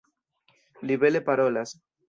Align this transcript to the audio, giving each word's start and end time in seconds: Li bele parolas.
Li 0.91 0.97
bele 1.05 1.23
parolas. 1.31 1.79